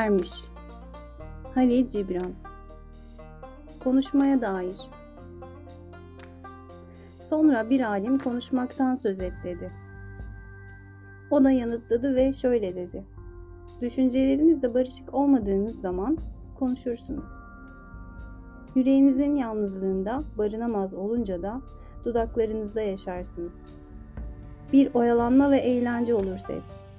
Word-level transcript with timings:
Önermiş 0.00 0.44
Halil 1.54 1.88
Cibran 1.88 2.32
Konuşmaya 3.84 4.40
dair 4.40 4.76
Sonra 7.20 7.70
bir 7.70 7.80
alim 7.80 8.18
konuşmaktan 8.18 8.94
söz 8.94 9.20
et 9.20 9.32
dedi. 9.44 9.72
O 11.30 11.44
da 11.44 11.50
yanıtladı 11.50 12.14
ve 12.14 12.32
şöyle 12.32 12.76
dedi. 12.76 13.04
Düşüncelerinizle 13.80 14.74
barışık 14.74 15.14
olmadığınız 15.14 15.80
zaman 15.80 16.18
konuşursunuz. 16.58 17.24
Yüreğinizin 18.74 19.36
yalnızlığında 19.36 20.22
barınamaz 20.38 20.94
olunca 20.94 21.42
da 21.42 21.60
dudaklarınızda 22.04 22.80
yaşarsınız. 22.80 23.58
Bir 24.72 24.94
oyalanma 24.94 25.50
ve 25.50 25.58
eğlence 25.58 26.14
olur 26.14 26.38
ses. 26.38 26.89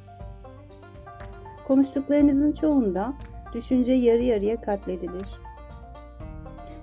Konuştuklarınızın 1.71 2.51
çoğunda 2.51 3.13
düşünce 3.53 3.93
yarı 3.93 4.23
yarıya 4.23 4.61
katledilir. 4.61 5.39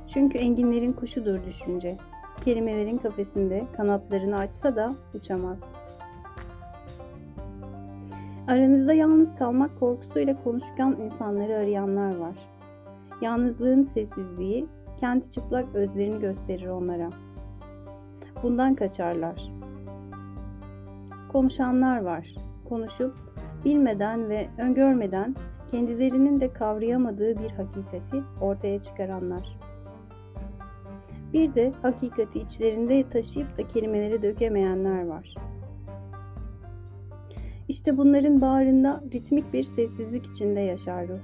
Çünkü 0.07 0.39
enginlerin 0.39 0.93
kuşudur 0.93 1.45
düşünce. 1.45 1.97
Kelimelerin 2.45 2.99
kafesinde 2.99 3.67
kanatlarını 3.77 4.39
açsa 4.39 4.77
da 4.77 4.95
uçamaz. 5.15 5.65
Aranızda 8.47 8.93
yalnız 8.93 9.35
kalmak 9.35 9.81
korkusuyla 9.81 10.45
konuşkan 10.45 10.97
insanları 11.01 11.57
arayanlar 11.57 12.17
var. 12.17 12.37
Yalnızlığın 13.21 13.83
sessizliği 13.83 14.67
kendi 15.01 15.31
çıplak 15.31 15.75
özlerini 15.75 16.21
gösterir 16.21 16.67
onlara. 16.67 17.11
Bundan 18.43 18.75
kaçarlar. 18.75 19.53
Konuşanlar 21.33 22.01
var. 22.01 22.35
Konuşup 22.69 23.29
bilmeden 23.65 24.29
ve 24.29 24.49
öngörmeden 24.59 25.37
kendilerinin 25.71 26.41
de 26.41 26.53
kavrayamadığı 26.53 27.43
bir 27.43 27.51
hakikati 27.51 28.23
ortaya 28.41 28.83
çıkaranlar. 28.83 29.59
Bir 31.33 31.55
de 31.55 31.73
hakikati 31.83 32.41
içlerinde 32.41 33.09
taşıyıp 33.09 33.57
da 33.59 33.69
kelimelere 33.69 34.23
dökemeyenler 34.23 35.07
var. 35.07 35.35
İşte 37.69 37.97
bunların 37.97 38.41
bağrında 38.41 39.03
ritmik 39.13 39.53
bir 39.53 39.63
sessizlik 39.63 40.27
içinde 40.27 40.61
yaşar 40.61 41.09
ruh. 41.09 41.19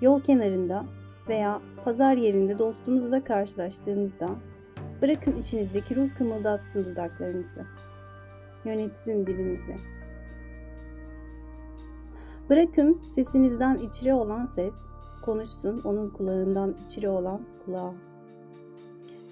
Yol 0.00 0.20
kenarında 0.20 0.84
veya 1.28 1.60
pazar 1.84 2.14
yerinde 2.14 2.58
dostunuzla 2.58 3.24
karşılaştığınızda 3.24 4.28
bırakın 5.02 5.36
içinizdeki 5.40 5.96
ruh 5.96 6.08
kımıldatsın 6.18 6.84
dudaklarınızı. 6.84 7.66
Yönetsin 8.64 9.26
dilinizi. 9.26 9.76
Bırakın 12.50 13.00
sesinizden 13.08 13.76
içri 13.76 14.14
olan 14.14 14.46
ses 14.46 14.82
konuşsun 15.22 15.80
onun 15.84 16.10
kulağından 16.10 16.76
içri 16.86 17.08
olan 17.08 17.40
kulağa. 17.64 17.94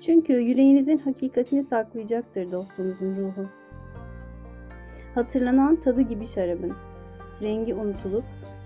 Çünkü 0.02 0.32
yüreğinizin 0.32 0.98
hakikatini 0.98 1.62
saklayacaktır 1.62 2.52
dostunuzun 2.52 3.16
ruhu. 3.16 3.46
Hatırlanan 5.14 5.76
tadı 5.76 6.00
gibi 6.00 6.26
şarabın, 6.26 6.72
rengi 7.42 7.74
unutulup 7.74 8.24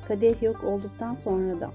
kadeh 0.09 0.42
yok 0.42 0.64
olduktan 0.64 1.14
sonra 1.14 1.61
da 1.61 1.70